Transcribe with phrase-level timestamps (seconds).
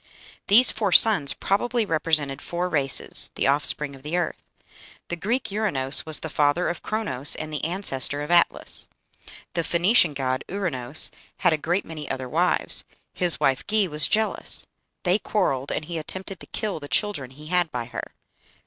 [0.47, 4.41] These four sons probably represented four races, the offspring of the earth.
[5.09, 8.89] The Greek Uranos was the father of Chronos, and the ancestor of Atlas.
[9.53, 12.83] The Phoenician god Ouranos had a great many other wives:
[13.13, 14.65] his wife Ge was jealous;
[15.03, 18.15] they quarrelled, and he attempted to kill the children he had by her.